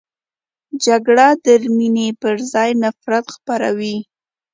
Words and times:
جګړه 0.85 1.27
د 1.43 1.47
مینې 1.75 2.07
پر 2.21 2.35
ځای 2.51 2.69
نفرت 2.83 3.25
خپروي 3.35 3.95